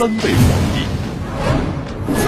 [0.00, 0.80] 做三位皇帝。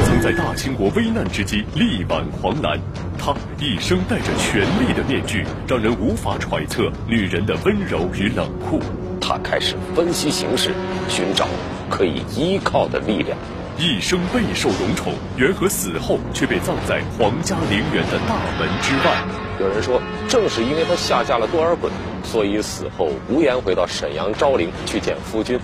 [0.05, 2.79] 曾在大清国危难之际力挽狂澜，
[3.19, 8.79] 他一生戴着权力的面具，让人无法揣测女人的温柔与冷酷。
[9.19, 10.75] 他开始分析形势，
[11.09, 11.49] 寻找
[11.89, 13.39] 可以依靠的力量。
[13.79, 19.25] 一生备受荣宠，元和死后却被葬在皇家陵园的大门之外。
[19.59, 19.99] 有人说，
[20.29, 21.89] 正是因为他下嫁了多尔衮，
[22.23, 25.59] 所以死后无颜回到沈阳昭陵去见夫君，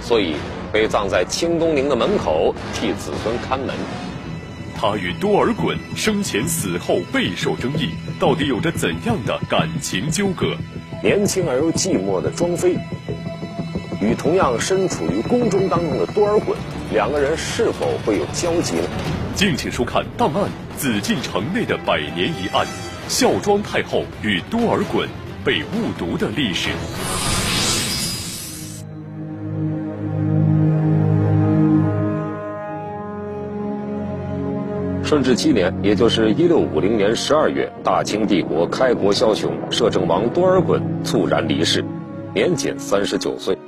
[0.00, 0.34] 所以
[0.72, 3.74] 被葬在清东陵的门口替子孙看门。
[4.74, 10.56] 他与多尔衮生前死后备受争议，到底有着怎样的感情纠葛？
[11.02, 12.76] 年轻而又寂寞的庄妃，
[14.00, 16.54] 与同样身处于宫中当中的多尔衮。
[16.92, 18.88] 两个人是否会有交集呢？
[19.34, 22.66] 敬请收看《档案：紫禁城内的百年一案——
[23.08, 25.06] 孝庄太后与多尔衮
[25.44, 26.70] 被误读的历史。
[35.12, 41.84] 顺治七年，也就是一六五零年十二月，大清帝国开国枭雄摄政王多尔衮猝然离世，
[42.32, 43.58] 年仅三十九岁。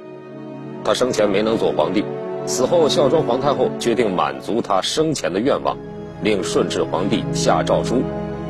[0.82, 2.02] 他生前没能做皇帝。
[2.46, 5.76] 死后，孝庄皇太后决定满足他生前的愿望，
[6.22, 8.00] 令顺治皇帝下诏书，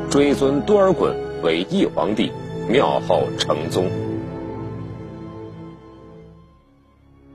[0.08, 2.30] 追尊多尔衮为义皇帝，
[2.68, 3.86] 庙号承宗。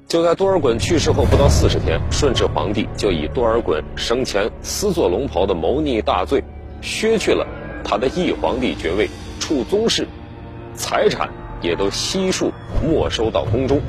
[0.10, 6.44] 就在多尔衮去世后不到四十天，顺治皇帝就以多尔衮生前私做龙袍的谋逆大罪，
[6.82, 7.46] 削去了
[7.84, 9.08] 他的义皇帝爵位，
[9.40, 10.08] 处宗室，
[10.74, 11.30] 财产
[11.62, 12.52] 也都悉数
[12.84, 13.80] 没收到宫中。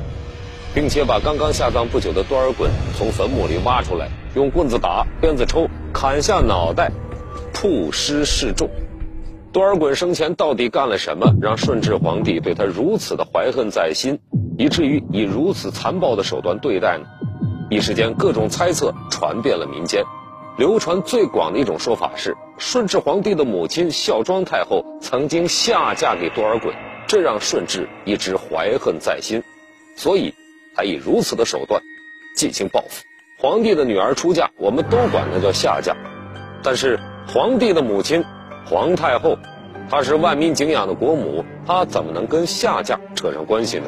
[0.75, 6.91] 并且把刚刚下葬不久的多尔衮从坟墓里挖出来，用棍子打、鞭子抽、砍下脑袋，
[7.51, 8.69] 曝尸示众。
[9.53, 14.19] 多尔衮生前到底干了什么，让顺治皇帝对他如此的怀恨在心，
[14.57, 17.05] 以至于以如此残暴的手段对待呢？
[17.69, 20.03] 一时间，各种猜测传遍了民间。
[20.57, 26.73] 流传最广的一种说法是，顺治皇帝的母亲孝庄太后曾经下嫁给多尔衮，
[27.07, 29.43] 这让顺治一直怀恨在心，
[29.95, 30.33] 所以。
[30.73, 31.81] 才以如此的手段
[32.33, 33.03] 进行报复。
[33.37, 35.97] 皇帝的女儿出嫁，我们都管她叫下嫁。
[36.63, 36.97] 但是
[37.27, 38.23] 皇帝的母亲
[38.65, 39.37] 皇太后，
[39.89, 43.85] 她是万民敬仰的国母，她怎么能跟下嫁扯上关系呢？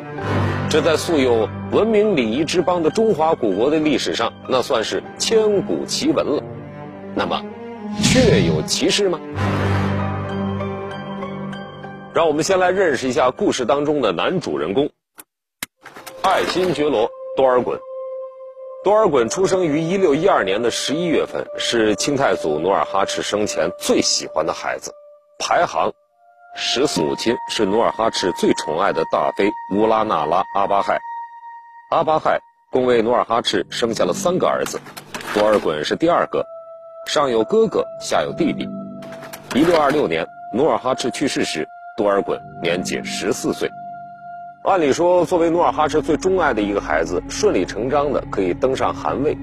[0.69, 6.43] 这在素有文明礼仪之邦的中华古国的历史上，那算是千古奇闻了。
[7.13, 7.39] 那么，
[8.01, 9.19] 确有其事吗？
[12.13, 14.89] 让我们先来认识一下故事当中的男主人公。
[16.23, 17.77] 爱新觉罗多尔衮，
[18.83, 24.91] 多尔衮出生于一六一二年的十一月份，是清太祖努尔哈赤生前最喜欢的孩子，
[25.39, 25.93] 排行
[26.53, 26.99] 十四。
[26.99, 30.99] 母亲是努尔哈赤最宠爱的大妃乌拉那拉阿巴亥。
[31.91, 34.81] 阿巴亥共为努尔哈赤生下了三个儿子，
[35.33, 36.45] 多尔衮是第二个，
[37.07, 38.67] 上有哥哥，下有弟弟。
[39.55, 41.65] 一六二六年，努尔哈赤去世时，
[41.95, 43.69] 多尔衮年仅十四岁。
[44.63, 49.37] 按理说，作为努尔哈赤最钟爱的一个孩子，顺理成章的可以登上汗位。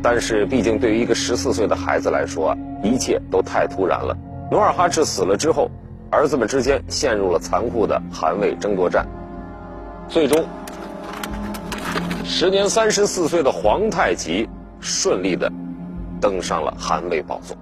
[0.00, 4.16] 但是，毕竟对于一个十四岁的孩子来说，一切都太突然了。
[4.52, 5.72] 努尔哈赤死了之后，
[6.08, 9.04] 儿子们之间陷入了残酷的汗位争夺战。
[10.08, 10.46] 最终，
[12.22, 14.48] 时年三十四岁的皇太极
[14.78, 15.50] 顺利的
[16.20, 17.56] 登上了汗位宝座。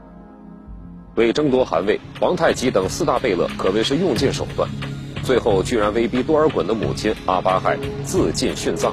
[1.15, 4.69] 为争夺汗位，皇太极等四大贝勒可谓是用尽手段。
[5.23, 8.93] 最后，居然威逼多尔衮的母亲阿巴亥自尽殉葬。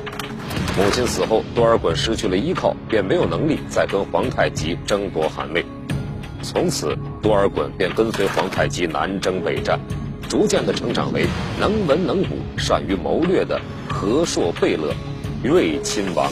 [0.78, 5.66] 母亲死后，多尔衮失去了依靠，便没有能力再跟皇太极争夺汗位。
[6.44, 9.80] 从此，多尔衮便跟随皇太极南征北战，
[10.30, 11.26] 逐渐的成长为
[11.60, 14.94] 能文能武、善于谋略的和硕贝勒、
[15.44, 16.32] 睿亲王。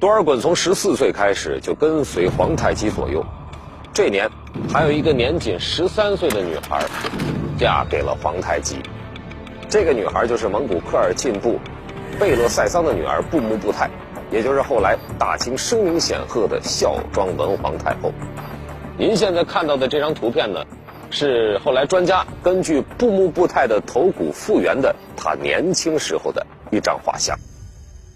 [0.00, 3.24] 多尔衮从十四岁开始就跟随皇太极左右。
[4.02, 4.30] 这年，
[4.72, 6.82] 还有一个年仅十三岁的女孩，
[7.58, 8.76] 嫁给了皇太极。
[9.68, 11.60] 这个女孩就是蒙古科尔沁部
[12.18, 13.90] 贝勒赛桑的女儿布木布泰，
[14.30, 18.10] 也就是后来大清声名显赫的孝庄文皇太后。
[18.96, 20.64] 您现在看到的这张图片呢，
[21.10, 27.36] 是后来专家根据布木布泰的头骨复原的她年轻时候的一张画像。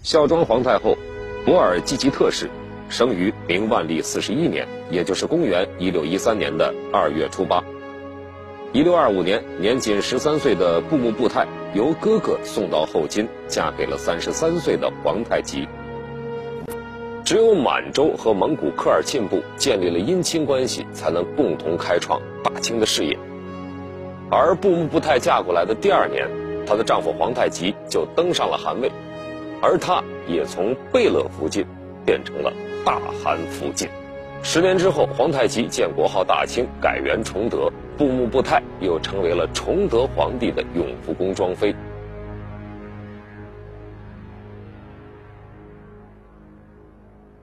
[0.01, 0.97] 孝庄皇太后，
[1.45, 2.49] 摩尔济吉特氏。
[2.87, 7.63] 生于明万历四十一年，也就是公元一六一三年的二月初八。
[8.73, 15.67] 一六二五年，年仅十三岁的布木布泰由哥哥送到后金，嫁给了三十三岁的皇太极。
[17.23, 23.17] 只有满洲和蒙古科尔沁部建立了姻亲关系，才能共同开创大清的事业。
[24.29, 26.27] 而布木布泰嫁过来的第二年，
[26.67, 28.91] 她的丈夫皇太极就登上了汗位。
[29.61, 31.65] 而她也从贝勒福晋
[32.05, 32.51] 变成了
[32.85, 33.89] 大汗福晋。
[34.43, 41.75] 十年之后，皇太极建国号大清，改元崇德，布木布泰又成为了崇德皇帝的永福宫庄妃。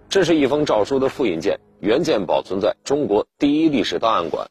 [0.08, 4.48] 这是一封诏书的复印件，原件保存在中国第一历史档案馆。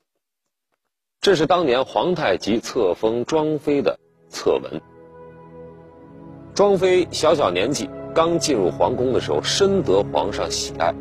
[1.20, 4.82] 这是当年皇太极册封庄妃的册文。
[6.54, 10.94] 庄妃小小年纪刚进入皇宫的时候，深得皇上喜爱。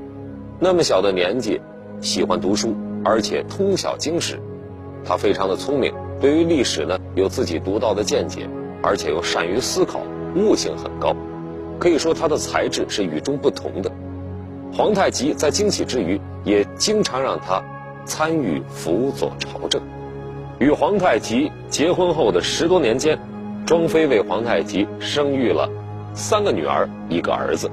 [0.62, 1.58] 那么小的年纪，
[2.02, 4.38] 喜欢读书，而且通晓经史，
[5.02, 8.46] 他非常的聪明，对于历史呢有自己独到的见解，
[8.82, 10.02] 而且又善于思考，
[10.36, 11.16] 悟性很高，
[11.78, 13.90] 可以说他的才智是与众不同的。
[14.70, 17.64] 皇太极在惊喜之余，也经常让他
[18.04, 19.80] 参与辅佐朝政。
[20.58, 23.18] 与皇太极结婚后的十多年间，
[23.64, 25.70] 庄妃为皇太极生育了
[26.12, 27.70] 三个女儿，一个儿子。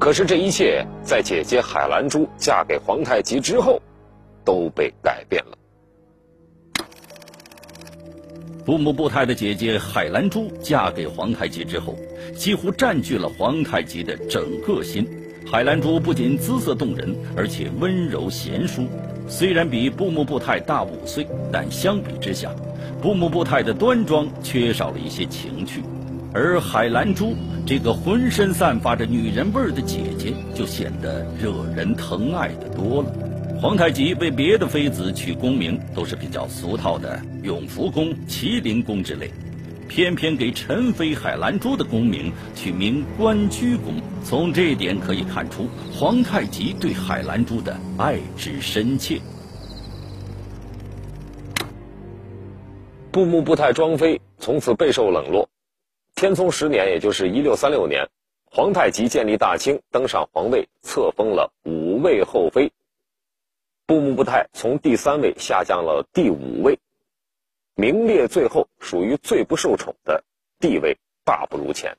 [0.00, 3.78] 可是这一切在姐姐海兰珠嫁给皇太极之后，
[4.46, 5.58] 都被改变了。
[8.64, 11.94] 布木布泰的姐姐海兰珠嫁给皇太极之后，
[12.34, 15.06] 几乎占据了皇太极的整个心。
[15.46, 18.86] 海兰珠不仅姿色动人，而且温柔贤淑。
[19.28, 22.50] 虽然比布木布泰大五岁，但相比之下，
[23.02, 25.82] 布木布泰的端庄缺少了一些情趣。
[26.32, 27.34] 而海兰珠
[27.66, 33.12] 这个浑身散发着女人味儿的姐姐，就显得惹人疼爱的多了。
[33.60, 39.30] 皇太极为别的妃子取宫名都是比较俗套的永福宫、麒麟宫之类，
[39.88, 43.94] 偏偏给陈妃海兰珠的宫名取名关雎宫。
[44.22, 49.20] 从这一点可以看出，皇太极对海兰珠的爱之深切。
[53.10, 55.48] 布木布泰庄妃从此备受冷落。
[56.20, 58.06] 天聪十年，也就是一六三六年，
[58.44, 62.70] 皇太极建立大清，登上皇位，册封了五位后妃。
[63.86, 66.78] 布木布泰从第三位下降了第五位，
[67.74, 70.22] 名列最后，属于最不受宠的
[70.58, 70.94] 地位，
[71.24, 71.96] 大不如前。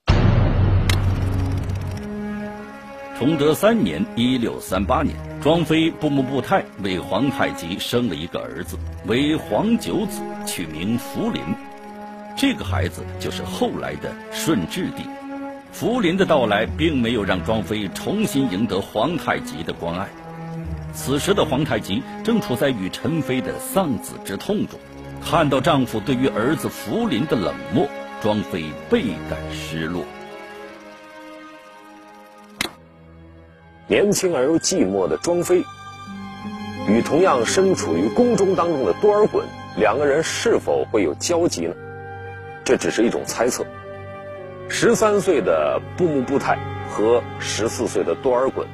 [3.17, 8.77] 崇德三年（一六三八年），庄妃布木布泰为皇太极生了一个儿子，
[9.07, 11.41] 为皇九子，取名福临。
[12.35, 15.03] 这个孩子就是后来的顺治帝，
[15.71, 20.07] 福临的到来并没有让庄妃重新赢得皇太极的关爱。
[20.93, 24.79] 此时的皇太极正处在与陈妃的丧子之痛中，
[25.23, 27.87] 看到丈夫对于儿子福临的冷漠，
[28.21, 30.03] 庄妃倍感失落。
[33.87, 35.63] 年轻而又寂寞的庄妃，
[36.87, 39.43] 与同样身处于宫中当中的多尔衮，
[39.77, 41.73] 两个人是否会有交集呢？
[42.63, 43.65] 这只是一种猜测。
[44.69, 46.57] 十三岁的布木布泰
[46.89, 48.65] 和十四岁的多尔衮，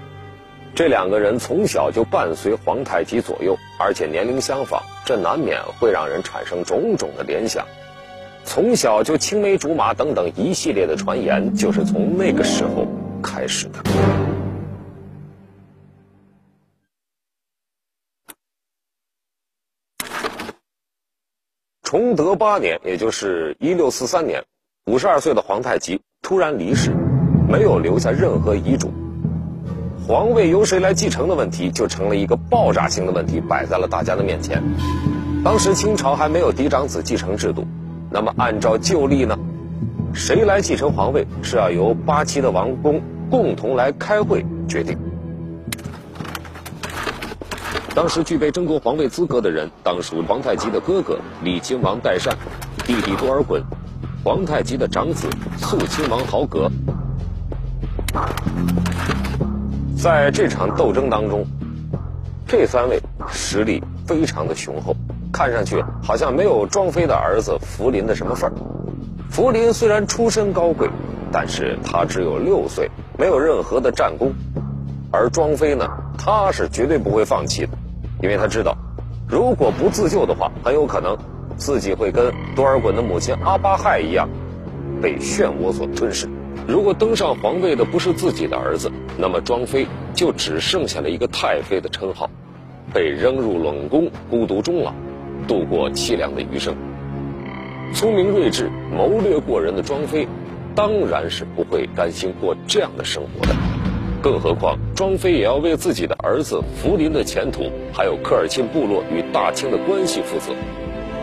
[0.75, 7.66] 这两个人从小就伴随皇太极左右，而且年龄相仿，这难免会让人产生种种的联想。
[8.45, 12.88] 从小就青梅竹马等等一系列的传言，就是从那个时候
[13.22, 13.84] 开始的。
[21.88, 24.44] 崇德八年，也就是一六四三年，
[24.88, 26.91] 五十二岁的皇太极突然离世，
[27.48, 28.91] 没有留下任何遗嘱，
[30.06, 34.62] 皇位由谁来继承的问题就成了一个爆炸性的问题，摆在了大家的面前。
[35.46, 37.65] 当时清朝还没有嫡长子继承制度，
[38.12, 39.39] 那么按照旧例呢，
[40.13, 43.01] 谁来继承皇位是要由八旗的王公
[43.32, 44.98] 共同来开会决定。
[47.98, 52.38] 当时具备争夺皇位资格的人，当属皇太极的哥哥李亲王代善，
[52.86, 53.60] 弟弟多尔衮，
[54.24, 55.27] 皇太极的长子
[55.58, 56.70] 肃亲王豪格。
[59.98, 61.44] 在这场斗争当中，
[62.46, 63.01] 这三位
[63.32, 64.96] 实力非常的雄厚，
[65.34, 68.54] 看上去好像没有庄妃的儿子福临的什么份儿。
[69.32, 70.88] 福临虽然出身高贵，
[71.32, 74.36] 但是他只有六岁，没有任何的战功，
[75.12, 77.75] 而庄妃呢，她是绝对不会放弃的。
[78.21, 78.75] 因为他知道，
[79.27, 81.17] 如果不自救的话，很有可能
[81.55, 84.27] 自己会跟多尔衮的母亲阿巴亥一样，
[85.01, 86.27] 被漩涡所吞噬。
[86.67, 92.29] 如果登上皇位的不是自己的儿子，那么庄妃就只剩下了一个太妃的称号，
[92.93, 94.93] 被扔入冷宫，孤独终老，
[95.47, 96.75] 度过凄凉的余生。
[97.93, 100.27] 聪明睿智、谋略过人的庄妃，
[100.75, 103.55] 当然是不会甘心过这样的生活的。
[104.29, 110.53] 更何况，庄妃也要为自己的儿子福临的前途，还有科尔沁部落与大清的关系负责，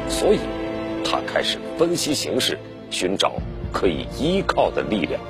[0.09, 0.39] 所以，
[1.05, 2.59] 他开始分析形势，
[2.89, 3.33] 寻找
[3.71, 5.21] 可以依靠的力量。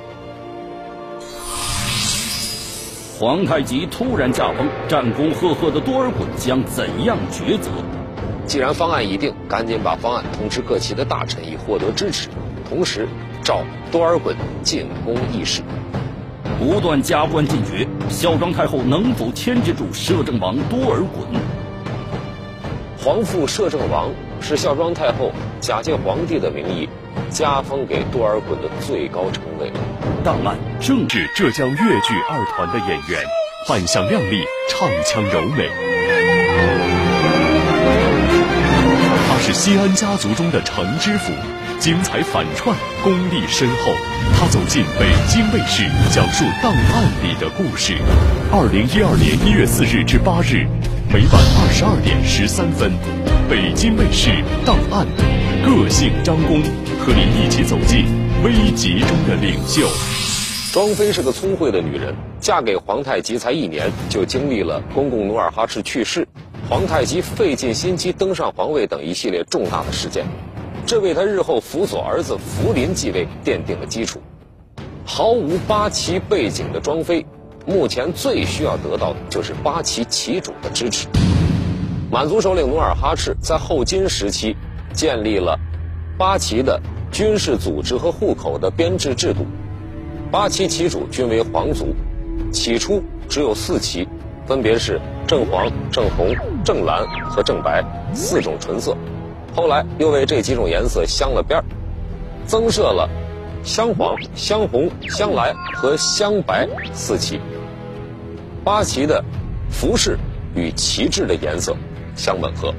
[3.19, 7.69] 皇太极突然驾崩，战功赫赫的多尔衮将怎样抉择？
[8.47, 12.29] 既然方案已定，赶紧把方案通知各旗的大臣，以获得支持。
[12.69, 13.05] 同时，
[13.43, 15.61] 召多尔衮进宫议事。
[16.65, 21.37] 不断加官进爵，孝庄太后能否牵制住摄政王多尔衮？
[22.97, 24.09] 皇父摄政王
[24.41, 25.31] 是孝庄太后
[25.61, 26.89] 假借皇帝的名义，
[27.29, 29.71] 加封给多尔衮的最高称谓。
[30.23, 33.23] 档案正是浙江越剧二团的演员，
[33.69, 35.69] 扮相靓丽，唱腔柔美。
[39.29, 41.31] 他是西安家族中的程知府。
[41.79, 43.91] 精彩反串，功力深厚。
[44.37, 47.95] 他走进北京卫视，讲述档案里的故事。
[48.51, 50.65] 二零一二年一月四日至八日，
[51.13, 52.91] 每晚二十二点十三分，
[53.49, 54.31] 北京卫视
[54.65, 55.05] 档案，
[55.63, 56.61] 个性张弓，
[56.99, 58.05] 和你一起走进
[58.43, 59.87] 危急中的领袖。
[60.73, 66.27] 庄妃是个聪慧的女人，嫁给皇太极才一年，就经历了公公努尔哈赤去世、
[66.67, 70.25] 皇太极费尽心机登上皇位等一系列重大的事件。
[70.85, 74.21] 这为他日后辅佐儿子福临继位奠定了基础。
[75.03, 77.25] 毫无八旗背景的庄妃，
[77.65, 81.07] 目前最需要得到的就是八旗旗主的支持。
[82.11, 84.55] 满族首领努尔哈赤在后金时期
[84.93, 85.59] 建立了
[86.19, 86.79] 八旗的
[87.11, 89.45] 军事组织和户口的编制制度。
[90.31, 91.95] 八旗旗主均为皇族，
[92.51, 94.07] 起初只有四旗，
[94.45, 98.95] 分别是正黄、正红、正蓝和正白四种纯色。
[99.55, 101.65] 后来又为这几种颜色镶了边儿，
[102.45, 103.09] 增设了
[103.63, 107.39] 镶黄、镶红、镶蓝和镶白四旗。
[108.65, 109.23] 八旗的
[109.69, 110.19] 服饰
[110.55, 111.75] 与旗帜的颜色
[112.15, 112.73] 相吻合。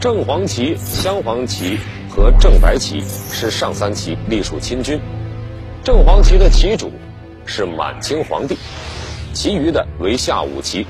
[0.00, 4.98] 正黄旗、镶黄旗和正白旗是上三旗，隶属亲军。
[5.84, 6.90] 正黄旗的旗主
[7.44, 8.56] 是满清皇帝，
[9.34, 10.86] 其余的为下五旗。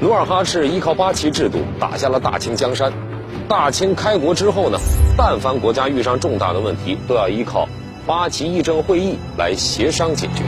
[0.00, 2.92] 努尔哈赤依靠八旗制度打下了大清江山。
[3.48, 4.78] 大清开国之后呢，
[5.16, 7.68] 但凡国家遇上重大的问题，都要依靠
[8.06, 10.44] 八旗议政会议来协商解决。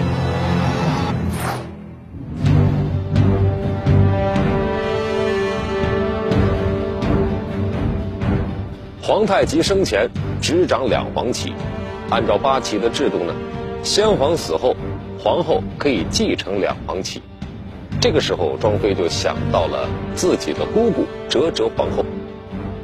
[9.03, 10.09] 皇太极生前
[10.41, 11.53] 执掌两黄旗，
[12.09, 13.35] 按照八旗的制度呢，
[13.83, 14.77] 先皇死后，
[15.19, 17.21] 皇后可以继承两黄旗。
[18.01, 22.03] 这个时候，庄妃就想到了自己的姑姑哲哲皇后。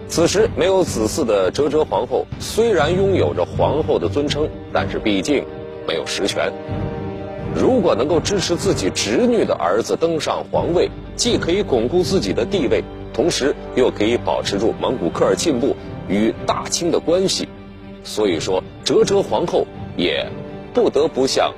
[0.09, 5.43] 此时没有子嗣的哲哲皇后，虽然拥有着皇后的尊称，但是毕竟
[5.89, 6.53] 没有实权。
[7.55, 15.75] 如果能够支持自己侄女的儿子登上皇位，既可以巩固自己的地位，同时又可以保持住蒙古科尔沁部
[16.09, 17.49] 与大清的关系。
[18.05, 20.27] 所以说，哲哲皇后也
[20.75, 21.55] 不得不向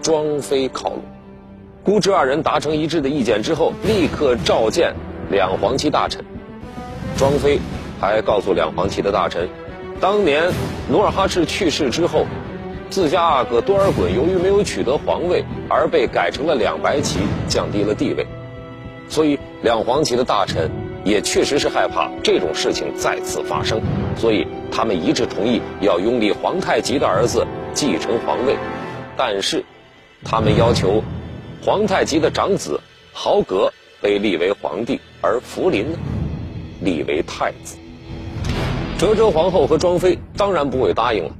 [0.00, 1.02] 庄妃靠拢。
[1.84, 4.94] 姑侄二人达成一致的意见之后，立刻召见
[5.32, 6.24] 两黄旗大臣。
[7.16, 7.58] 庄妃
[8.00, 9.48] 还告诉两黄旗的大臣，
[10.00, 10.52] 当年
[10.88, 12.24] 努尔哈赤去世之后，
[12.88, 18.28] 自家阿哥多尔衮由于没有取得皇位，而被改成了两白旗，降低了地位。
[19.08, 20.70] 所以两黄旗的大臣
[21.02, 23.80] 也确实是害怕这种事情再次发生，
[24.16, 28.56] 所以他们一致同意要拥立皇太极的儿子继承皇位，
[29.16, 29.64] 但是
[30.22, 31.02] 他们要求。
[31.64, 32.80] 皇太极的长子
[33.12, 35.98] 豪格被立为皇帝，而福临呢，
[36.80, 37.76] 立为太子。
[38.98, 41.30] 哲哲皇后和庄妃当然不会答应了，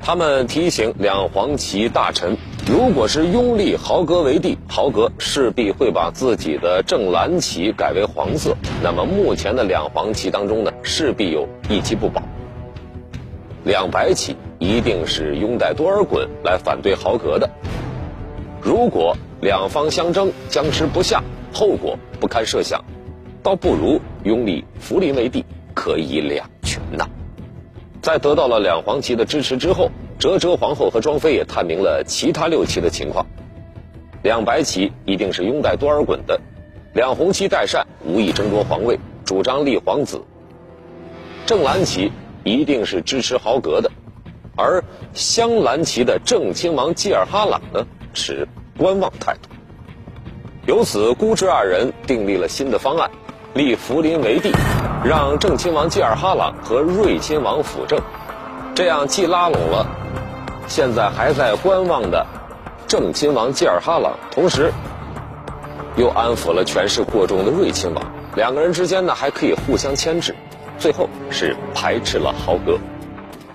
[0.00, 12.20] 他们提醒两黄旗大臣，如果是拥立豪格为帝，豪格势必会把自己的正蓝旗改为黄色，那么目前的两黄旗当中呢，势必有一旗不保。
[13.62, 17.48] 两白旗一定是拥戴多尔衮来反对豪格的，
[18.62, 19.16] 如果。
[19.40, 21.22] 两方相争，僵持不下，
[21.54, 22.84] 后果不堪设想，
[23.40, 27.08] 倒不如拥立福临为帝，可以两全呐。
[28.02, 33.26] 在得到了两黄旗的支持之后，哲哲皇后和庄妃也探明了其他六旗的情况。
[34.24, 36.40] 两白旗一定是拥戴多尔衮的，
[36.92, 40.20] 两红旗代善无意争夺皇位，主张立皇子。
[41.46, 42.10] 正蓝旗
[42.42, 43.92] 一定是支持豪格的，
[44.56, 44.82] 而
[45.14, 48.46] 镶蓝旗的正亲王济尔哈朗呢持。
[48.76, 49.48] 观望态度，
[50.64, 53.10] 由此姑侄二人订立了新的方案，
[53.54, 54.52] 立福临为帝，
[55.04, 57.98] 让正亲王济尔哈朗和睿亲王辅政，
[58.76, 59.84] 这样既拉拢了
[60.68, 62.24] 现在还在观望的
[62.86, 64.72] 正亲王济尔哈朗，同时
[65.96, 70.36] 又安抚了权势过重的睿亲王，两个人之间呢还可以互相牵制，
[70.78, 72.78] 最后是排斥了豪格，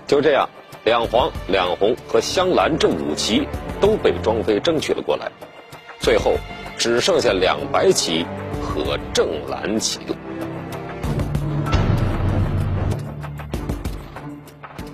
[0.06, 0.46] 就这样。
[0.84, 3.48] 两黄、两红和镶蓝这五旗
[3.84, 5.30] 都被庄妃争取了过来，
[6.00, 6.38] 最后
[6.78, 8.24] 只剩下两白旗
[8.62, 10.00] 和正蓝旗。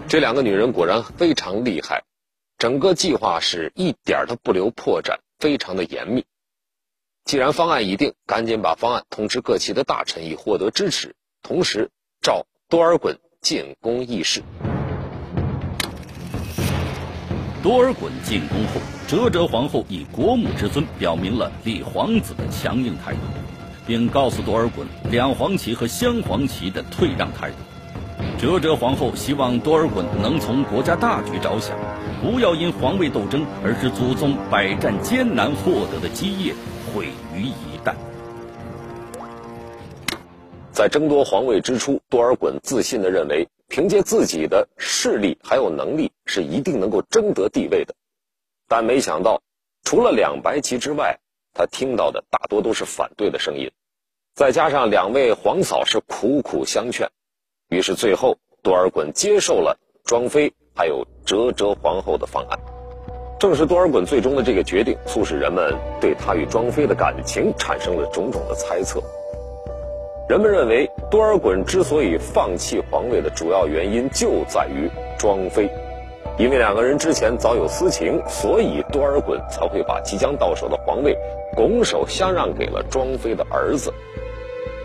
[0.09, 2.03] 这两个女人果然非常厉害，
[2.59, 6.25] 整个计划是一点都不留破绽，非常的严密。
[7.25, 11.15] 既然方案已定，赶紧把方案通知各旗的大臣，以获得支持。
[11.45, 14.43] 同时，召多尔衮进宫议事。
[17.63, 23.19] 多尔衮进宫后，哲哲皇后以国母之尊表明了立皇子的强硬态度，
[23.87, 27.57] 并告诉多尔衮两黄旗和镶黄旗的退让态度。
[28.39, 31.77] 哲哲皇后希望多尔衮能从国家大局着想，
[32.23, 36.55] 不要因皇位斗争而使祖宗百战艰难获得的基业
[36.95, 37.93] 毁于一旦。
[40.73, 47.95] 在争夺皇位之初，多尔衮自信地认为，凭借自己的势力还有能力，是一定能够争得地位的。
[48.67, 49.41] 但没想到，
[49.85, 51.21] 除了两白旗之外，
[51.55, 53.71] 他听到的大多都是反对的声音，
[54.35, 57.09] 再加上两位皇嫂是苦苦相劝。
[57.69, 62.59] 于是最后，多尔衮接受了庄妃还有哲哲皇后的方案。
[63.39, 69.01] 正是多尔衮最终的这个决定，促使人们对他与庄妃的感情产生了种种的猜测。
[70.31, 75.69] 人们认为，多尔衮之所以放弃皇位的主要原因就在于庄妃，
[76.39, 81.19] 因为两个人之前早有私情，所以多尔衮才会把即将到手的皇位
[81.57, 83.93] 拱手相让给了庄妃的儿子。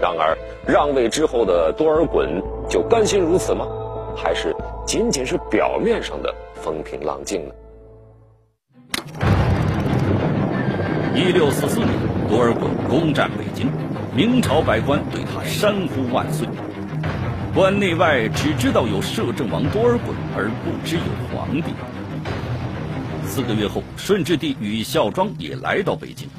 [0.01, 0.35] 然而，
[0.65, 3.67] 让位之后的多尔衮就甘心如此吗？
[4.15, 4.51] 还是
[4.83, 7.53] 仅仅是表面上的风平浪静呢？
[11.13, 11.91] 一六四四年，
[12.27, 13.69] 多尔衮攻占北京，
[14.15, 16.47] 明朝百官对他山呼万岁。
[17.53, 21.73] 关内外只知道有摄政王多尔衮，而不知有皇帝。
[23.25, 26.29] 四个月后，顺治帝与孝庄也来到北京，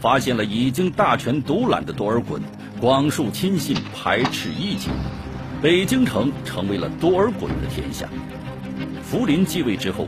[0.00, 2.40] 发现了已经大权独揽的多尔衮。
[2.80, 4.88] 广树亲信，排斥异己，
[5.62, 8.08] 北京城成为了多尔衮的天下。
[9.04, 10.04] 福临继位之后，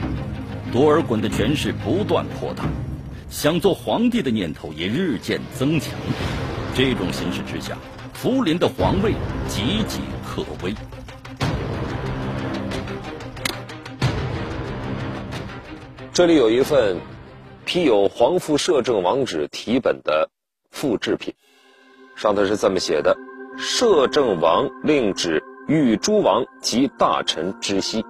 [0.73, 2.65] 多尔衮的权势不断扩大，
[3.31, 5.93] 想做皇帝的念头也日渐增强。
[6.75, 7.77] 这种形势之下，
[8.15, 9.13] 福临的皇位
[9.47, 10.75] 岌岌可危。
[16.15, 16.97] 这里有一份
[17.67, 20.31] 批有皇父摄政王旨题本的
[20.71, 21.35] 复制品。
[22.17, 23.15] 上头是这么写的
[23.59, 28.03] ：“摄政王令旨谕诸王及大臣知悉。”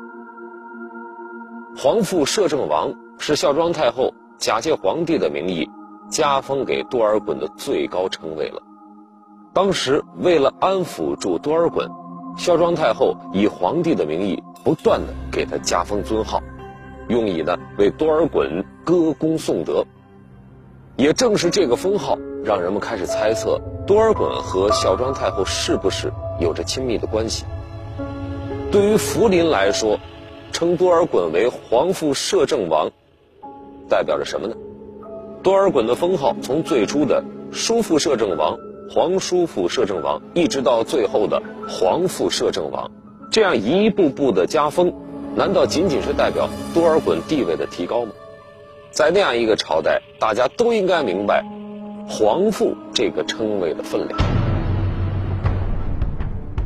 [1.77, 5.69] 皇父摄政王是孝庄太后假借皇帝的名义
[6.13, 8.63] 加封给多尔衮的最高称谓了。
[9.55, 11.91] 当时为了安抚住多尔衮，
[12.37, 16.41] 孝庄太后以皇帝的名义不断的给他加封尊号，
[17.09, 19.85] 用以呢为多尔衮歌功颂德。
[20.97, 23.59] 也正是这个封号，让人们开始猜测。
[23.87, 27.47] 多尔衮和孝庄太后是不是有着亲密的关系？
[28.71, 29.99] 对于福临来说，
[30.53, 32.91] 称多尔衮为皇父摄政王，
[33.89, 34.55] 代表着什么呢？
[35.43, 38.57] 多尔衮的封号从最初的叔父摄政王、
[38.89, 42.89] 皇叔父摄政王，一直到最后的皇父摄政王，
[43.29, 44.95] 这样一步步的加封，
[45.35, 48.13] 难道仅仅是代表多尔衮地位的提高吗？
[48.93, 51.45] 在那样一个朝代，大家都应该明白。
[52.09, 54.21] 皇父这个称谓的分量，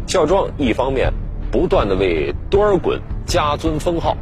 [0.07, 1.11] 孝庄一方面
[1.51, 4.15] 不断的为多尔衮加尊封号，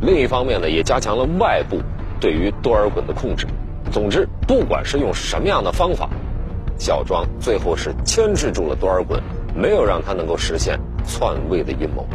[0.00, 1.78] 另一方面呢也加强了外部
[2.20, 3.46] 对于多尔衮的控制。
[3.88, 6.08] 总之，不管是用什么样的方法，
[6.78, 9.20] 孝庄最后是牵制住了多尔衮，
[9.54, 12.06] 没有让他能够实现篡位的阴谋。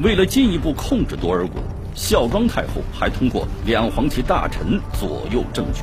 [0.00, 1.48] 为了进一步控制多尔衮，
[1.94, 5.82] 孝庄太后还通过两黄旗大臣左右政局。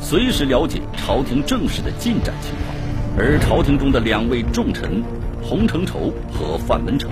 [0.00, 2.74] 随时了解朝廷政事的进展情况，
[3.16, 5.02] 而朝廷中的两位重臣
[5.42, 7.10] 洪承畴和范文成，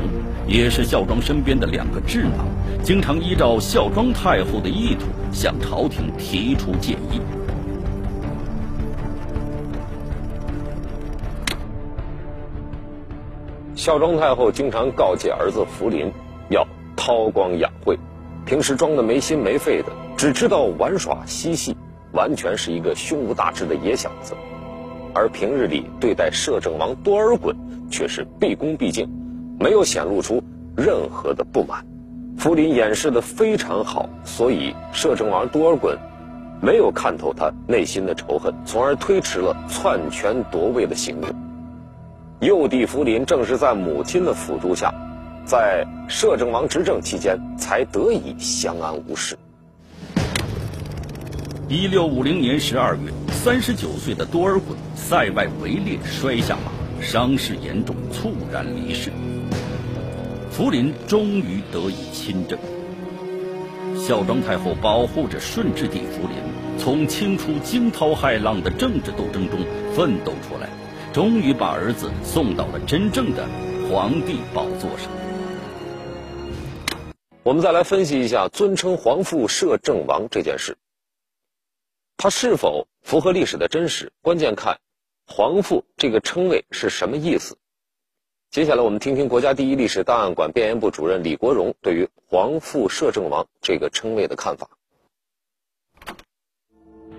[0.51, 2.45] 也是孝庄身边的两个智囊，
[2.83, 7.21] 经常依照孝庄太后的意图向朝廷提出建议。
[13.77, 16.11] 孝庄太后经常告诫儿子福临，
[16.51, 17.97] 要韬光养晦，
[18.45, 21.77] 平时装的没心没肺的，只知道玩耍嬉戏。
[22.13, 24.35] 完全是一个胸无大志的野小子，
[25.15, 27.55] 而平日里对待摄政王多尔衮
[27.89, 29.09] 却是毕恭毕敬，
[29.61, 30.43] 没有显露出
[30.75, 31.85] 任何的不满。
[32.39, 35.99] 福临掩饰的非常好，所以摄政王多尔衮
[36.63, 41.29] 没有看透他内心的仇恨，从而推迟了篡权夺位的行动。
[42.41, 44.91] 幼弟福临正是在母亲的辅助下，
[45.45, 49.37] 在摄政王执政期间才得以相安无事。
[51.69, 54.61] 一六五零年十二月，三十九岁的多尔衮
[54.95, 59.13] 塞外围猎摔下马，伤势严重，猝然离世。
[60.51, 62.59] 福临终于得以亲政。
[63.97, 66.37] 孝庄太后保护着顺治帝福临，
[66.79, 69.61] 从清初惊涛骇浪的政治斗争中
[69.95, 70.69] 奋斗出来，
[71.13, 73.47] 终于把儿子送到了真正的
[73.89, 75.11] 皇帝宝座上。
[77.43, 80.77] 我们再来分析一下尊称皇父摄政王这件事，
[82.17, 84.79] 它是否符合历史的真实，关键看
[85.27, 87.57] 皇父这个称谓是什么意思。
[88.51, 94.67] 接下来，我们听听国家第一历史档案馆编研部主任李国荣对于“皇父摄政王”这个称谓的看法。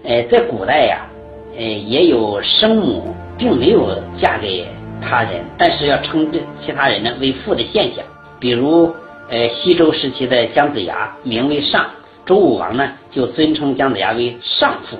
[0.03, 1.07] 呃，在古代呀，
[1.55, 4.67] 呃，也有生母并没有嫁给
[5.01, 8.03] 他人，但是要称这其他人呢为父的现象。
[8.37, 8.93] 比如，
[9.29, 11.91] 呃，西周时期的姜子牙名为上，
[12.25, 14.97] 周武王呢就尊称姜子牙为上父，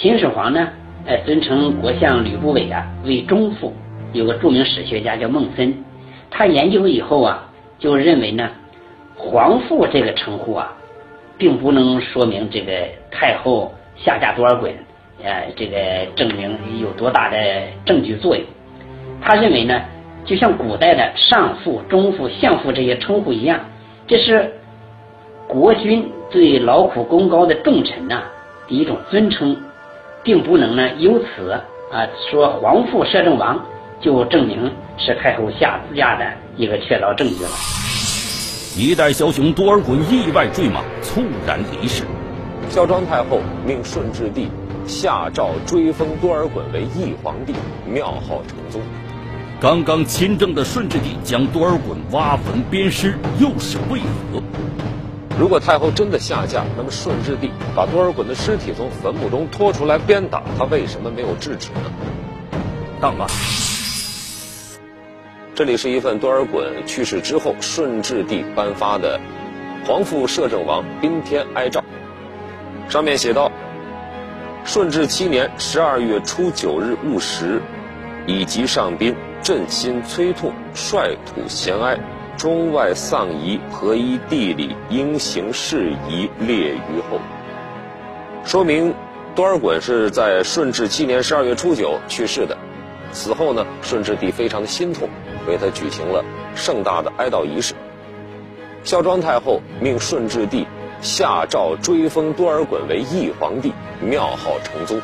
[0.00, 0.68] 秦始皇呢，
[1.06, 3.72] 呃，尊称国相吕不韦啊为中父。
[4.14, 5.74] 有个著名史学家叫孟森，
[6.30, 7.50] 他研究以后啊，
[7.80, 8.48] 就认为呢，
[9.16, 10.72] 皇父这个称呼啊，
[11.36, 12.72] 并不能说明这个
[13.10, 14.70] 太后下嫁多尔衮，
[15.22, 15.76] 呃，这个
[16.14, 17.36] 证明有多大的
[17.84, 18.44] 证据作用。
[19.20, 19.82] 他认为呢，
[20.24, 23.58] 就像古代的上父、中父、相父这些称呼一样，
[24.06, 24.48] 这是
[25.48, 28.22] 国君对劳苦功高的重臣呐
[28.68, 29.56] 的一种尊称，
[30.22, 31.50] 并不能呢由此
[31.90, 33.60] 啊说皇父摄政王。
[34.04, 36.26] 就证明是太后下嫁的
[36.58, 37.50] 一个确凿证据了。
[38.76, 42.04] 一代枭雄多尔衮意外坠马，猝然离世。
[42.68, 44.48] 孝庄太后命顺治帝
[44.86, 47.54] 下诏追封多尔衮为义皇帝，
[47.90, 48.82] 庙号成宗。
[49.58, 54.42] 刚刚亲政的顺治帝将多尔衮挖坟鞭尸，又是为何？
[55.38, 61.90] 如果太后真的下嫁，那么顺治帝把多尔衮的尸体从坟墓中拖出来鞭打，他为什么没有制止呢？
[63.00, 63.26] 档案。
[65.54, 69.20] 这里是一份多尔衮去世之后顺治帝颁发的
[69.86, 71.84] 皇父摄政王宾天哀诏，
[72.88, 73.52] 上面写道：
[74.64, 77.60] 顺治七年十二月初九日戊时，
[78.26, 81.96] 以及上宾振心催痛，率土咸哀，
[82.36, 87.20] 中外丧仪，合一地理，应行事宜，列于后。
[88.44, 88.92] 说明
[89.36, 92.58] 多尔衮是在顺治七年十二月初九去世的，
[93.12, 93.52] 死后。
[93.52, 95.08] 呢，顺治帝非常的心痛。
[95.46, 97.74] 为他举行了盛大的哀悼仪式。
[98.82, 100.66] 孝庄太后命顺治帝
[101.00, 105.00] 下诏追封多尔衮为义皇帝，庙号成宗。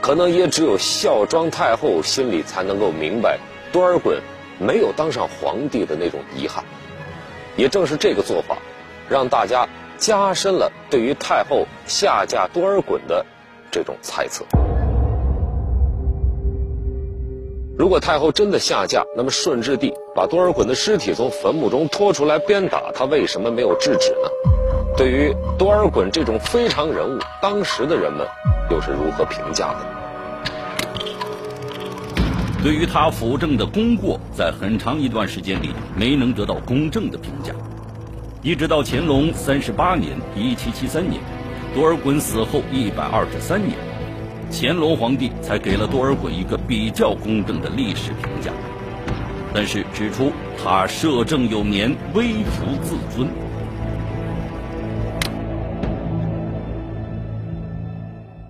[0.00, 3.38] 可能也只有孝庄太后心里才能够明白
[3.70, 4.18] 多尔衮
[4.58, 6.64] 没有当上皇帝的那种遗憾。
[7.56, 8.56] 也正是这个做法，
[9.08, 13.26] 让大家加深了对于太后下嫁多尔衮的
[13.70, 14.46] 这种猜测。
[17.80, 24.28] 如果太后真的下嫁，那么顺治帝把多尔衮的尸体从坟墓中拖出来鞭打，他为什么没有制止呢？
[24.98, 28.26] 对于多尔衮这种非常人物，当时的人们
[28.70, 29.78] 又是如何评价的？
[32.62, 37.54] 对于他辅政的功过，在很长一段时间里没能得到公正的评价，
[38.42, 41.18] 一直到乾隆三十八年（一七七三年），
[41.74, 43.74] 多尔衮死后一百二十三年。
[44.52, 48.52] 乾隆皇帝才给了多尔衮一个比较公正的历史评价，
[49.54, 53.28] 但是指出他摄政有年，微服自尊。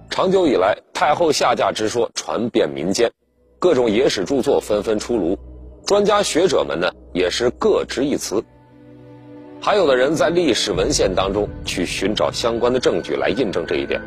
[0.08, 3.10] 长久以来，太后下嫁之说传遍民间，
[3.58, 5.38] 各种野史著作纷纷出炉，
[5.86, 8.42] 专家学者们呢也是各执一词，
[9.60, 14.00] 还有的人在历史文献当中去寻找相关的证据来印证这一点。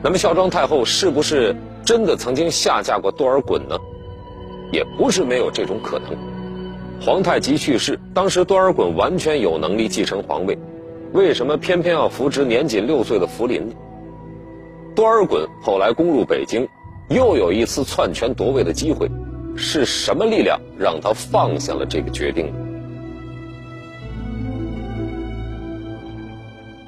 [0.00, 3.76] 那么，孝庄太后是不是真的曾经下嫁过多尔衮呢？
[4.70, 6.16] 也不是没有这种可能。
[7.00, 10.56] 皇太极去世，当时多尔衮完全有能力继承皇位，
[11.12, 13.74] 为什么偏偏要扶植年仅六岁的福临呢？
[14.94, 16.68] 多尔衮后来攻入北京，
[17.08, 19.10] 又有一次篡权夺位的机会，
[19.56, 22.52] 是什么力量让他放下了这个决定？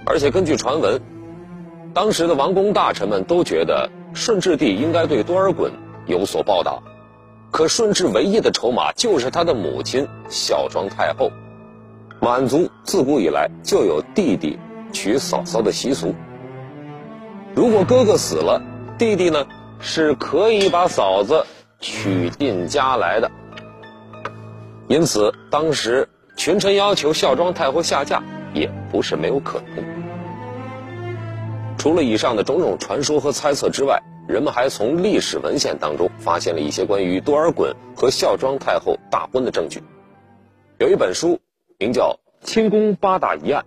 [0.04, 1.00] 而且根据传闻。
[1.92, 5.70] 当时的王公大臣们都觉得顺治帝应该对多尔衮
[6.06, 6.78] 有所报答，
[7.50, 11.30] 可顺治唯一的筹码就是他的母亲孝庄太后。
[12.20, 14.58] 满族自古以来就有弟弟
[14.92, 16.14] 娶嫂嫂的习俗，
[17.54, 18.62] 如果哥哥死了，
[18.98, 19.46] 弟弟呢
[19.80, 21.46] 是可以把嫂子
[21.80, 23.30] 娶进家来的。
[24.86, 28.22] 因此，当时群臣要求孝庄太后下嫁，
[28.52, 29.99] 也不是没有可能。
[31.80, 39.82] 除了以上的种种传说和猜测之外，人们还从历史文献当中发现了一些关于多尔衮和孝庄太后大婚的证据。
[40.76, 41.40] 有一本书
[41.78, 43.64] 名叫《清宫八大疑案》，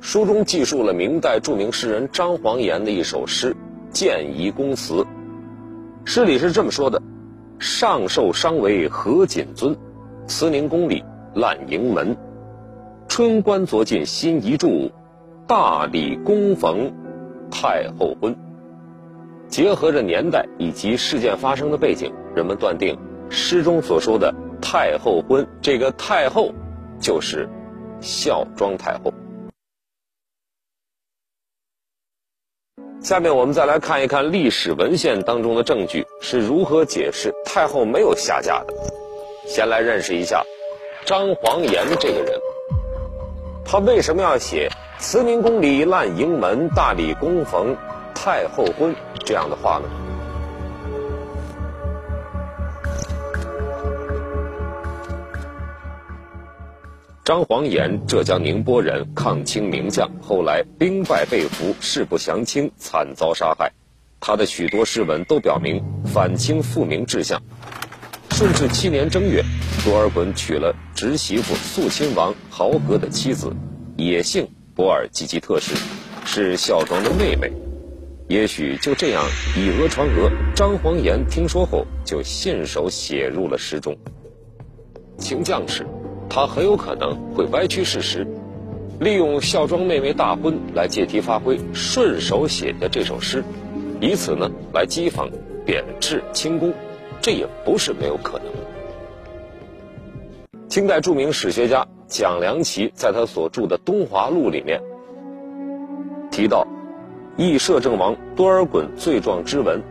[0.00, 3.52] 书中记述了明代著名诗人张煌言的一首诗
[3.90, 4.94] 《建仪宫词》。
[6.06, 7.02] 诗里是这么说的
[7.60, 9.76] ：“上寿伤为何谨尊，
[10.26, 12.16] 慈宁宫里烂营门。
[13.08, 14.90] 春官昨进新遗注，
[15.46, 16.90] 大礼恭逢。”
[17.50, 18.36] 太后婚，
[19.48, 22.98] 结合着年代以及事件发生的背景，人们断定
[23.30, 26.52] 诗中所说的太后婚，这个太后
[27.00, 27.48] 就是
[28.00, 29.12] 孝庄太后。
[33.00, 38.74] 下面我们再来看一看历史文献当中的证据是如何解释太后没有下嫁的。
[39.46, 40.42] 先来认识一下
[41.04, 42.40] 张煌言这个人，
[43.64, 44.68] 他为什么要写？
[44.98, 47.76] 慈宁宫里烂营门，大理宫逢
[48.14, 49.88] 太后婚，这样的话呢？
[57.24, 63.70] 张煌言，浙江宁波人，抗清名将，后来兵败被俘，誓不降清，惨遭杀害。
[64.18, 67.40] 他的许多诗文都表明反清复明志向。
[68.30, 69.42] 顺治七年正月，
[69.84, 73.52] 多尔衮娶了侄媳妇肃亲王豪格的妻子，
[73.96, 74.48] 也姓。
[74.76, 75.74] 博尔济吉特氏
[76.26, 77.50] 是孝庄的妹妹，
[78.28, 79.24] 也许就这样
[79.56, 83.96] 以讹传讹，张煌言听说后就信手写入了诗中。
[85.16, 85.86] 秦将士，
[86.28, 88.26] 他很有可能会歪曲事实，
[89.00, 93.42] 利用孝庄妹妹大婚来借题发挥，顺手写下这首诗，
[94.02, 95.30] 以此呢来讥讽
[95.64, 96.74] 贬斥清宫，
[97.22, 98.46] 这也不是没有可能。
[100.68, 101.88] 清代著名史学家。
[102.08, 104.80] 蒋良奇在他所著的《东华录》里面
[106.30, 106.66] 提到，
[107.36, 109.82] 议摄政王多尔衮罪状之文，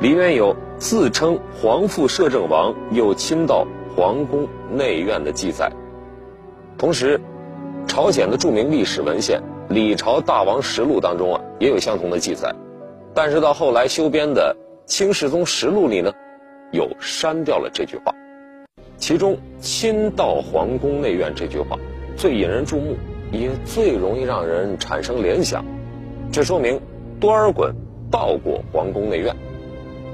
[0.00, 5.70] 里面有自称皇父摄政王又亲到皇宫内院的记载。
[6.76, 7.20] 同时，
[7.86, 9.40] 朝鲜的著名历史文献
[9.72, 12.52] 《李朝大王实录》当中啊，也有相同的记载，
[13.14, 14.56] 但是到后来修编的
[14.90, 16.12] 《清世宗实录》里呢，
[16.72, 18.12] 又删掉了这句话。
[19.00, 21.76] 其中“亲到皇宫内院”这句话
[22.16, 22.96] 最引人注目，
[23.32, 25.64] 也最容易让人产生联想。
[26.30, 26.78] 这说明
[27.18, 27.72] 多尔衮
[28.10, 29.34] 到过皇宫内院，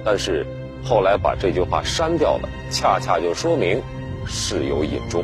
[0.05, 0.47] 但是
[0.85, 3.83] 后来把这句话删掉了，恰恰就说明
[4.25, 5.23] 事有隐衷。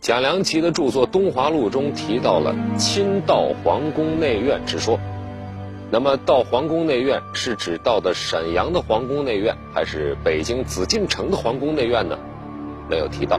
[0.00, 4.98] 蒋良奇的著作《东华录》中提到了“亲到皇宫内院”之说。
[5.94, 12.18] 那么，到皇宫内院是指到的沈阳的皇宫内院，还是北京紫禁城的皇宫内院呢？
[12.90, 13.38] 没有提到。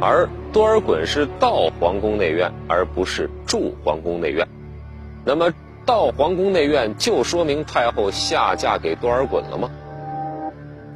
[0.00, 4.46] 而多尔衮是到皇宫内院，而不是住皇宫内院。
[5.24, 5.52] 那么，
[5.84, 9.68] 到皇宫内院就说明太后下嫁给多尔衮了吗？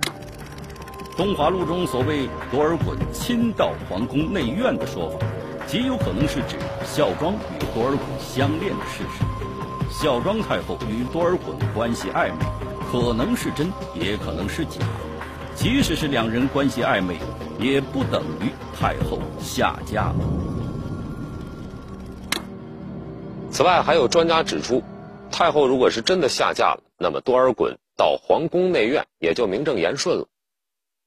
[1.17, 5.19] 《东华录》中所谓多尔衮亲到皇宫内院的说法，
[5.67, 6.55] 极有可能是指
[6.85, 9.25] 孝庄与多尔衮相恋的事实。
[9.99, 12.45] 孝庄太后与多尔衮关系暧昧，
[12.93, 14.87] 可能是真，也可能是假。
[15.55, 17.17] 即使是两人关系暧昧，
[17.59, 20.17] 也不等于太后下嫁了。
[23.51, 24.83] 此外，还有专家指出，
[25.33, 30.29] 太后如果是真的下嫁了，那么多尔衮到皇宫内院也就名正言顺了。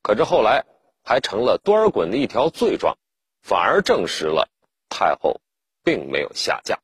[0.02, 0.65] 可这后来
[1.04, 2.97] 还成了多尔衮的一条罪状，
[3.43, 4.49] 反而证实了
[4.89, 5.41] 太后
[5.84, 6.80] 并没有下嫁。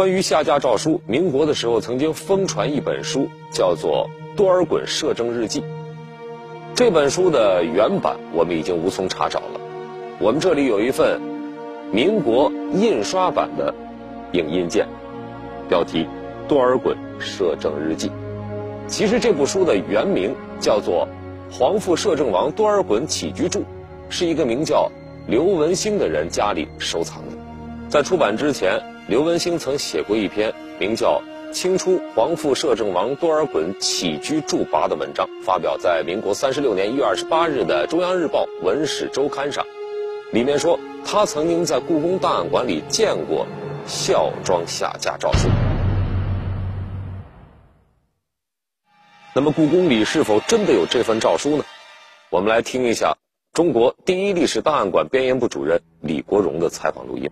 [0.00, 5.60] 关于下嫁诏书，民国的时候曾经疯传一本书，叫做《多尔衮摄政日记》。
[6.74, 9.60] 这本书的原版我们已经无从查找了，
[10.18, 11.20] 我们这里有一份
[11.92, 13.74] 民国印刷版的
[14.32, 14.88] 影印件，
[15.68, 16.04] 标题
[16.48, 18.08] 《多尔衮摄政日记》。
[18.88, 21.06] 其实这部书的原名叫做
[21.54, 23.60] 《皇父摄政王多尔衮起居注》，
[24.08, 24.90] 是一个名叫
[25.26, 27.39] 刘文兴的人家里收藏的。
[27.90, 28.80] 在出版之前。
[29.08, 31.20] 刘文兴曾写过一篇名叫
[31.52, 39.66] 《清初皇父摄政王多尔衮起居注跋》的文章，发表在民国三十六年一月二十八日的《中央日报·文史周刊》上。
[40.32, 43.44] 里面说，他曾经在故宫档案馆里见过
[43.84, 45.48] 孝庄下嫁诏书。
[49.34, 51.64] 那么，故宫里是否真的有这份诏书呢？
[52.28, 53.16] 我们来听一下
[53.52, 57.28] 中国第一历史档案馆编研部主任李国荣的采访录音。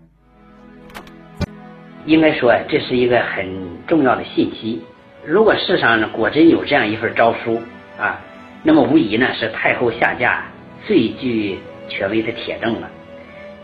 [2.07, 3.47] 应该说，这是一个很
[3.87, 4.83] 重要的信息。
[5.25, 7.61] 如果世上果真有这样一份诏书
[7.99, 8.21] 啊，
[8.63, 10.45] 那么无疑呢是太后下嫁
[10.87, 11.59] 最具
[11.89, 12.89] 权威的铁证了。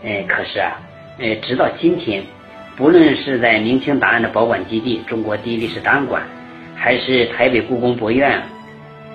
[0.03, 0.77] 哎，可是啊，
[1.17, 2.23] 呃，直到今天，
[2.75, 6.21] 不论是在明清档案的保管基地——中国第一历史档案馆，
[6.75, 8.39] 还是台北故宫博物院，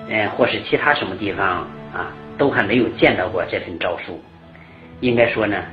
[0.09, 1.47] 呃，或是其他什么地方
[1.93, 4.21] 啊，都还没有见到过这份诏书。
[4.99, 5.63] 应该说呢，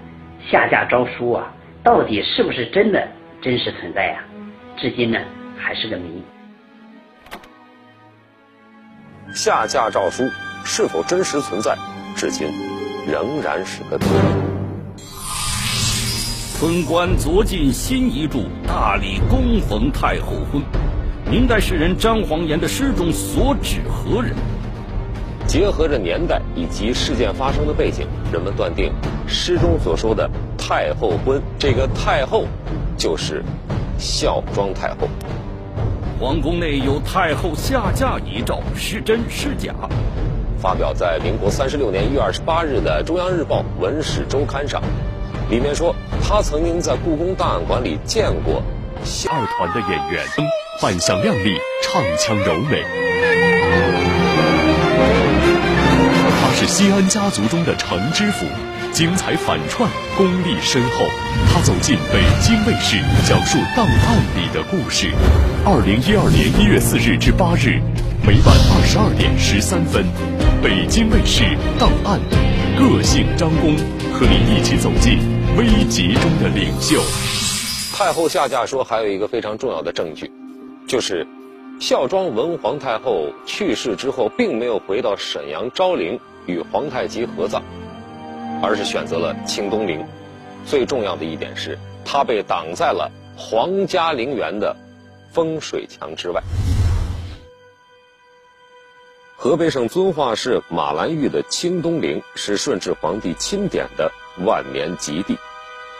[0.49, 3.09] 下嫁诏书啊，到底是不是真的
[3.41, 4.19] 真实存在呀？
[4.77, 5.19] 至今呢，
[5.57, 6.23] 还是个谜。
[9.33, 10.25] 下嫁诏书
[10.65, 11.77] 是否真实存在，
[12.17, 12.49] 至今
[13.07, 14.07] 仍然是个谜。
[16.59, 20.61] 春官昨进新遗嘱，大理恭逢太后婚。
[21.31, 24.35] 明代诗人张煌言的诗中所指何人？
[25.47, 28.93] 结合着年代以及事件发生的背景，人们断定
[29.29, 32.45] 诗中所说的太后婚，这个太后
[32.99, 33.43] 就是
[33.99, 35.09] 孝庄太后。
[36.21, 39.73] 皇宫内有太后下嫁遗诏，是真是假？
[40.61, 44.83] 发表在民国三十六年一月二十八日的《中央日报·文史周刊》上，
[45.49, 48.61] 里面说他曾经在故宫档案馆里见过
[49.31, 50.25] 二团的演员，
[50.83, 52.83] 扮相靓丽，唱腔柔美。
[56.41, 58.45] 他是西安家族中的程知府。
[58.99, 61.07] 精彩反串，功力深厚。
[61.53, 62.97] 他走进北京卫视，
[63.29, 65.07] 讲述档案里的故事。
[65.65, 67.79] 二零一二年一月四日至八日，
[68.27, 70.05] 每晚二十二点十三分，
[70.61, 71.45] 北京卫视
[71.79, 72.19] 档案，
[72.77, 73.77] 个性张弓
[74.13, 75.21] 和你一起走进
[75.57, 77.01] 危急中的领袖。
[77.97, 80.29] 太后下嫁说还有一个非常重要的证据，
[80.89, 81.25] 就是
[81.79, 87.63] 孝庄文皇太后去世之后，并没有回到沈阳昭陵与皇太极合葬。
[88.63, 90.05] 而是选择了清东陵，
[90.67, 94.75] 最重要的一点是，它被挡在了皇家陵园的
[95.33, 96.43] 风水墙之外。
[99.37, 104.11] 河北省遵化市马兰峪的清东陵是顺治皇帝钦点的
[104.45, 105.39] 万年吉地，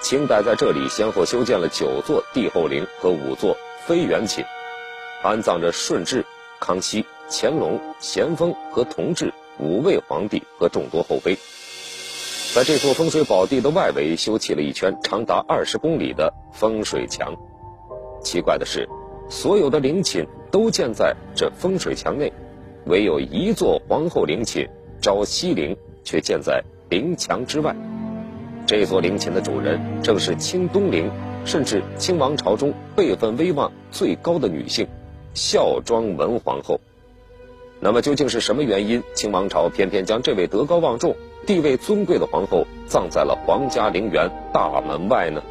[0.03, 4.45] 清代在这里先后修建了九座帝后陵和五座妃园寝，
[5.23, 6.25] 安葬着顺治、
[6.59, 11.39] 康熙、乾隆、咸丰和同治五位皇帝和众多后妃。
[12.55, 17.37] 在这座风水宝地的外围修起了一圈长达二十公里的风水墙。
[18.23, 18.89] 奇怪的是，
[19.29, 22.33] 所有的陵寝都建在这风水墙内，
[22.87, 24.67] 唯有一座皇后陵寝
[25.01, 27.77] 昭西陵却建在陵墙之外。
[28.67, 31.11] 这座陵寝的主人正是清东陵，
[31.45, 34.89] 甚至清王朝中辈分威望最高的女性——
[35.35, 36.81] 孝庄文皇后。
[37.79, 41.15] 那么，究竟是什么原因，清王朝偏偏将这位德高望重？
[41.49, 45.43] 地位尊贵的皇后葬在了皇家陵园大门外呢。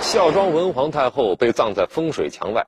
[0.00, 2.64] 孝庄文皇太后被葬在风水墙外，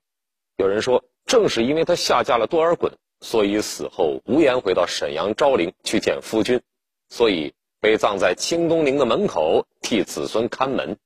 [0.58, 2.90] 有人说，正是因为她下嫁了多尔衮，
[3.22, 6.60] 所以死后无颜回到沈阳昭陵去见夫君，
[7.08, 10.98] 所以被葬在清东陵的门口替子孙看门，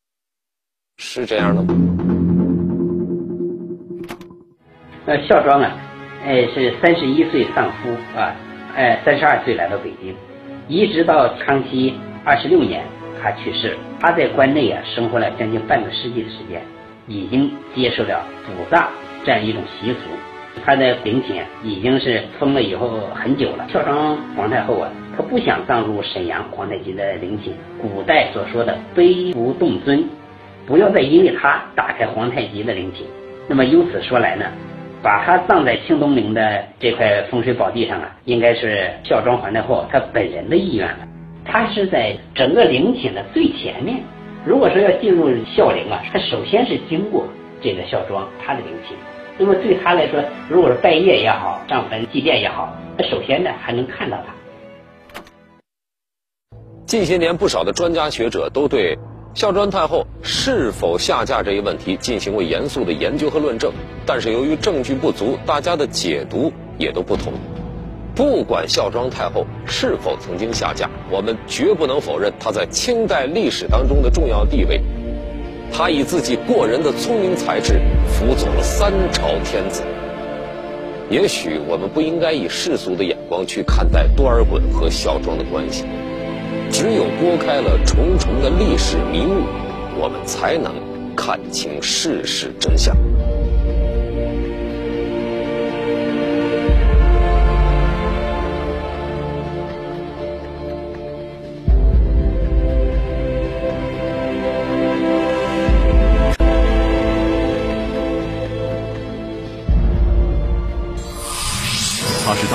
[0.97, 1.73] 是这样的吗？
[5.07, 5.71] 那，孝庄啊，
[6.25, 8.35] 哎，是三十一岁丧夫啊。
[8.77, 10.17] 哎，三十二岁来到北京，
[10.67, 12.85] 一直到康熙二十六年
[13.23, 13.77] 他去世。
[14.01, 16.61] 他在关内啊生活了将近半个世纪的时间，
[17.07, 18.89] 已经接受了补葬
[19.25, 20.11] 这样一种习俗。
[20.65, 23.65] 他的陵寝已经是封了以后很久了。
[23.73, 27.55] 孝庄皇太后啊，她不想葬入沈阳皇太极的陵寝。
[27.81, 30.05] 古代所说的卑不动尊，
[30.67, 33.07] 不要再因为他打开皇太极的陵寝。
[33.49, 34.47] 那么由此说来呢？
[35.05, 41.07] 把他葬在清东陵的这块风水宝地上啊，应该是孝庄皇太后她本人的意愿了。
[41.45, 44.03] 她是在整个陵寝的最前面。
[44.47, 47.27] 如果说要进入孝陵啊，他首先是经过
[47.63, 48.97] 这个孝庄他的陵寝。
[49.37, 54.33] 那么对他来说，如果是拜谒也好，上坟祭奠也好，他首先呢还能看到他。
[56.87, 58.97] 近些年，不少的专家学者都对。
[59.35, 63.73] 孝庄太后是否下嫁这一问题进行过严肃的研究和论证，
[64.07, 67.33] 但是由于证据不足，大家的解读也都不同。
[68.15, 74.81] 不管孝庄太后是否曾经下嫁，我们绝不能否认她在清代历史当中的重要地位。
[75.73, 79.83] 她以自己过人的聪明才智辅佐了三朝天子。
[81.11, 85.85] 也许我们不应该以世俗的眼光去看待多尔衮和孝庄的关系。
[86.77, 89.45] 只有拨开了重重的历史迷雾，
[89.97, 90.75] 我们才能
[91.15, 92.97] 看清事实真相。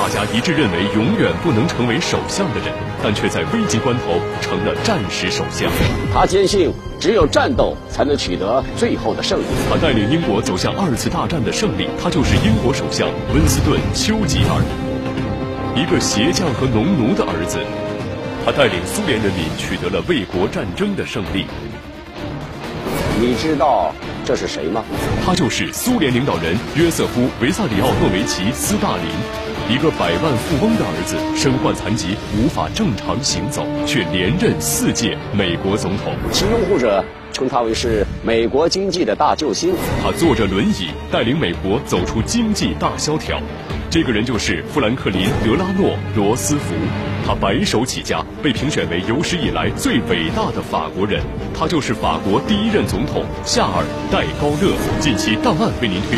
[0.10, 5.70] 大家一致认为永远不能成为首相的人，但却在危急关头成了战时首相。
[6.12, 9.44] 他坚信只有战斗才能取得最后的胜利。
[9.70, 11.88] 他带领英国走向二次大战的胜利。
[12.02, 14.64] 他就是英国首相温斯顿·丘吉尔，
[15.76, 17.60] 一个鞋匠和农奴的儿子。
[18.44, 21.46] 他带领苏联人民取得了卫国战争的胜利。
[23.22, 23.94] 你知道
[24.26, 24.84] 这是谁吗？
[25.24, 29.06] 他就是苏联领导人约瑟夫·维萨里奥诺维奇·斯大林，
[29.70, 36.12] 一个百万富翁的儿子，身患残疾，无法正常行走，却连任四届美国总统。
[36.32, 39.76] 其拥护者称他为是美国经济的大救星。
[40.02, 43.40] 他坐着轮椅带领美国走出经济大萧条。
[43.92, 46.74] 这个人就是富兰克林·德拉诺·罗斯福。
[47.24, 51.22] 他白手起家，被评选为有史以来最伟大的法国人。
[51.54, 54.74] 他就是法国第一任总统夏尔·戴高乐。
[55.00, 56.18] 近期档案为您推